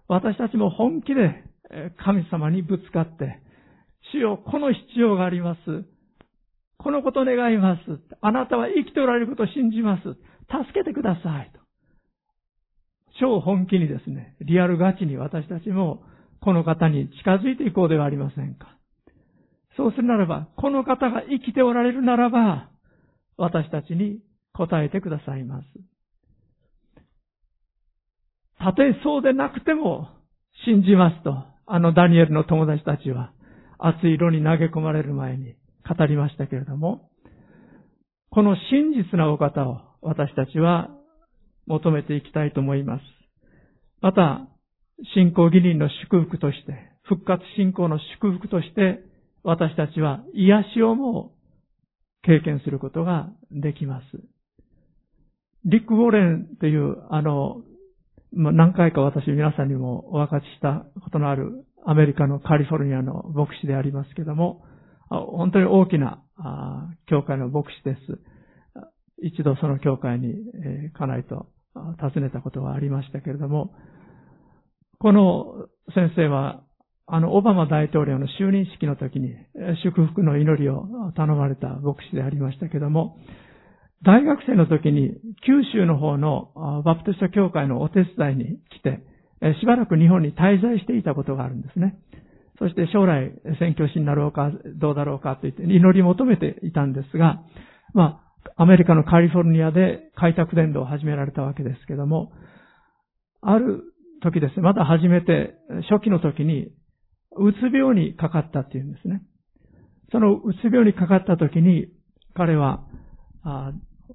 [0.08, 1.44] 私たちも本気で
[2.04, 3.42] 神様にぶつかって、
[4.12, 5.60] 主よ、この必要があります。
[6.78, 7.82] このこと願います。
[8.22, 10.04] あなたは生きておられることを信じます。
[10.04, 10.18] 助
[10.74, 11.52] けてください。
[11.54, 11.60] と
[13.20, 16.02] 超本気にですね、リアルガチに私たちも
[16.42, 18.78] この方に近づいていこうではありませんか。
[19.76, 22.70] そうするならば、この方が生きておられるならば、
[23.38, 24.20] 私たちに
[24.60, 25.66] 答えてくださいます。
[28.60, 30.10] たとえそうでなくても
[30.66, 33.32] 信じますと、あのダニエルの友達たちは
[33.78, 35.56] 熱い色に投げ込まれる前に
[35.88, 37.10] 語りましたけれども、
[38.32, 40.90] この真実なお方を私たちは
[41.66, 43.04] 求めていきたいと思います。
[44.02, 44.46] また、
[45.16, 49.00] 信仰義人の祝福として、復活信仰の祝福として、
[49.44, 51.32] 私たちは癒しをも
[52.24, 54.06] 経験することができます。
[55.66, 57.62] リック・ウォレンという、あの、
[58.32, 64.64] 何回か私皆さんにもお分かちしたことのあるアメリカのカリフォルニアの牧師でありますけども、
[65.10, 66.22] 本当に大きな
[67.08, 68.20] 教会の牧師です。
[69.22, 70.34] 一度その教会に
[70.98, 71.48] 家内と
[71.98, 73.74] 尋ねたことがありましたけれども、
[75.00, 76.62] この先生は、
[77.08, 79.34] あの、オバマ大統領の就任式の時に
[79.84, 80.86] 祝福の祈りを
[81.16, 83.18] 頼まれた牧師でありましたけども、
[84.06, 85.12] 大学生の時に
[85.46, 86.52] 九州の方の
[86.86, 89.04] バプテスト教会のお手伝いに来て、
[89.60, 91.98] しばらく日本に滞在していたことがあるんですね。
[92.60, 97.42] そして将来宣教師になろうか、どうだろうかと言って祈り求めていたんですが、
[97.94, 98.22] ま
[98.56, 102.32] あ、アメリカのカリフォルニアで開拓伝道を始められたわけですけども、
[103.42, 103.84] ある
[104.22, 105.56] 時ですね、まだ始めて、
[105.90, 106.70] 初期の時に、
[107.38, 109.22] うつ病にかかったっていうんですね。
[110.12, 111.88] そのうつ病にかかった時に、
[112.34, 112.86] 彼は、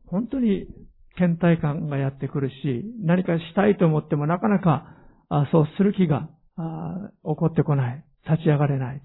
[0.07, 0.67] 本当に
[1.19, 4.87] 倦怠感がやってくるし、何かしたいと思ってもなかなか
[5.29, 8.05] あそうする気があ起こってこない。
[8.29, 9.03] 立ち上がれない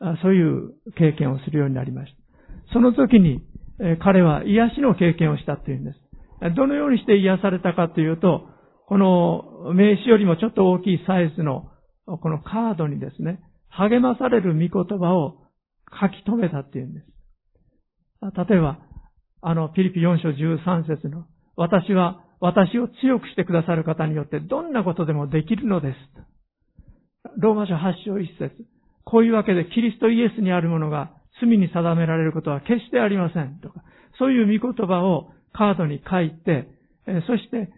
[0.00, 0.16] あ。
[0.22, 2.72] そういう経験をするようになりました。
[2.72, 3.42] その時に、
[3.80, 6.54] え彼は癒しの経験をしたというんです。
[6.56, 8.48] どのようにして癒されたかというと、
[8.86, 11.70] この名刺よりもちょっと大きいサイズの
[12.06, 15.38] このカードにですね、励まされる御言葉を
[16.00, 17.06] 書き留めたっていうんです。
[18.48, 18.78] 例えば、
[19.42, 21.26] あの、ピリピ4章13節の、
[21.56, 25.96] 私は私を強くしてくださる方によってどんなことでもできるのです。
[27.38, 28.66] ローマ書8章1節
[29.04, 33.58] こういうわけでキリストイエスにあるものが罪に定められることは決してありません。
[33.62, 33.82] とか、
[34.18, 36.68] そういう御言葉をカードに書いて、
[37.26, 37.70] そして、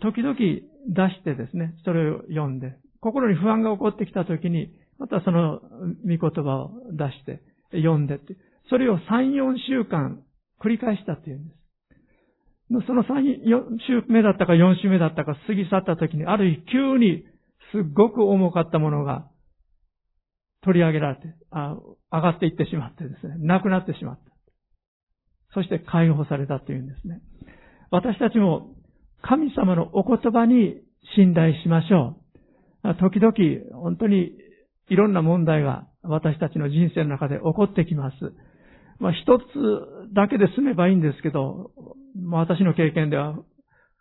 [0.00, 5.60] 時々出してですね、それを読んで、心に不安が起こってきた時に、またその
[6.04, 7.40] 御言葉を出して
[7.72, 8.36] 読んでって、
[8.68, 10.22] それを3、4週間
[10.60, 12.86] 繰り返したっていうんです。
[12.86, 17.24] その3、4週目だったか4週目だったか過ぎ去った時に、ある日急に
[17.72, 19.28] すっごく重かったものが
[20.62, 21.76] 取り上げられて、あ
[22.12, 24.28] 上がっていってしまってですね、なくなってしまった。
[25.54, 27.20] そして解放されたというんですね。
[27.90, 28.74] 私たちも
[29.22, 30.82] 神様のお言葉に
[31.16, 32.20] 信頼しましょ
[32.84, 32.94] う。
[32.96, 33.32] 時々
[33.80, 34.32] 本当に
[34.88, 38.16] いろんな問題が私たちの人生の中で起こってきます。
[38.98, 41.70] まあ一つだけで済めばいいんですけど、
[42.30, 43.36] 私の経験では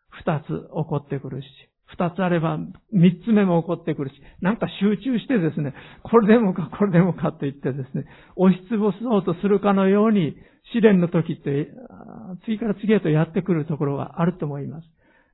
[0.09, 1.45] 二つ起こってくるし、
[1.85, 2.57] 二つあれば
[2.91, 5.73] 三つ目も起こってくるし、なんか集中してですね、
[6.03, 10.35] これでもかこれでもかと言ってですね、押しつぶそうとするかのように
[10.73, 11.69] 試練の時って
[12.45, 14.87] 次から次へとやってくるところがあると思います。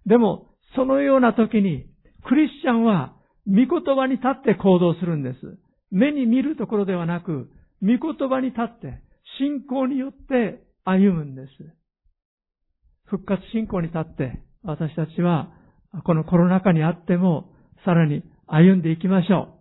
[0.05, 1.86] でも、そのような時に
[2.26, 3.16] クリスチャンは
[3.47, 5.38] 御言葉に立って行動するんです。
[5.91, 7.49] 目に見るところではなく、
[7.82, 9.01] 御言葉に立って
[9.39, 11.49] 信仰によって歩むんです。
[13.05, 15.51] 復活信仰に立って私たちは
[16.05, 17.51] このコロナ禍にあっても
[17.86, 19.59] さらに歩んでいきましょ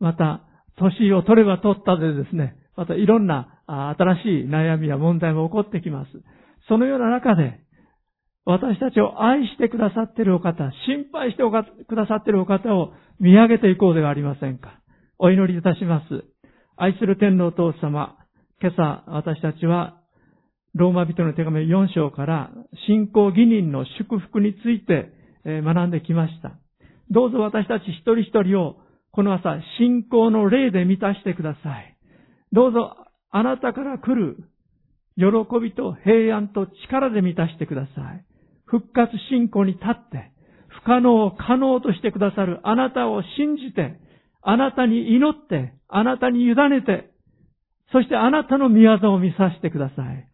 [0.00, 0.04] う。
[0.04, 0.42] また、
[0.76, 6.10] 年を取れば取ったでですね、またいろんな新しい悩みや問題も起こってきます。
[6.68, 7.60] そのような中で、
[8.46, 11.42] 私たちを愛してくださっているお方、心配して
[11.86, 14.80] くださっているお方を見上げていこうではありませんか。
[15.18, 16.24] お祈りいたします。
[16.76, 18.16] 愛する天皇お父様、
[18.62, 20.02] 今朝私たちは
[20.74, 22.50] ローマ人の手紙4章から
[22.86, 25.12] 信仰義人の祝福について
[25.46, 26.52] 学んできました。
[27.10, 28.76] どうぞ私たち一人一人を
[29.12, 31.96] この朝信仰の霊で満たしてください。
[32.52, 32.96] どうぞ
[33.30, 34.36] あなたから来る
[35.16, 35.24] 喜
[35.58, 38.24] びと平安と力で満たしてください。
[38.66, 40.32] 復活信仰に立って、
[40.68, 43.98] 不可能を可能としてくださるあなたを信じて、
[44.42, 47.09] あなたに祈って、あなたに委ねて、
[47.92, 50.26] そしてあなたの見業を見させてください。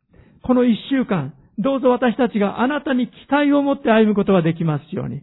[0.42, 5.22] この一週間、どうぞ私たちがあなたに期待を持って歩むことができますように。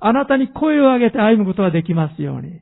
[0.00, 2.60] あなたに声を上げて歩むことができますように。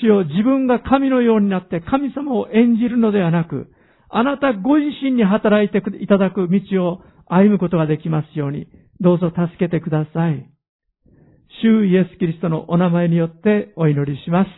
[0.00, 3.68] 主よ自分が神のようになって神様を演じるのではなく、
[4.08, 8.68] あなたご自身に働いていただく道を歩むことができますように、
[9.00, 10.48] どうぞ助けてください。
[11.62, 14.48] 主イエス・キリストのお名前によってお祈りします。